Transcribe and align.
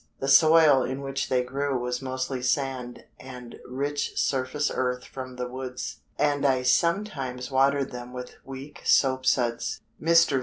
The 0.19 0.27
soil 0.27 0.81
in 0.81 1.01
which 1.01 1.29
they 1.29 1.43
grew 1.43 1.77
was 1.77 2.01
mostly 2.01 2.41
sand 2.41 3.05
and 3.19 3.59
rich 3.69 4.13
surface 4.17 4.71
earth 4.73 5.05
from 5.05 5.35
the 5.35 5.47
woods, 5.47 5.97
and 6.17 6.43
I 6.43 6.63
sometimes 6.63 7.51
watered 7.51 7.91
them 7.91 8.11
with 8.11 8.37
weak 8.43 8.81
soap 8.83 9.27
suds." 9.27 9.79
Mr. 10.01 10.39